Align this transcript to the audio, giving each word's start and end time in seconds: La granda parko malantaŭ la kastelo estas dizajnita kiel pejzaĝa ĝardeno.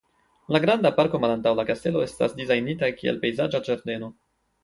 La 0.53 0.59
granda 0.61 0.91
parko 0.99 1.19
malantaŭ 1.25 1.51
la 1.59 1.65
kastelo 1.67 2.01
estas 2.05 2.33
dizajnita 2.41 2.91
kiel 3.01 3.23
pejzaĝa 3.27 3.65
ĝardeno. 3.69 4.13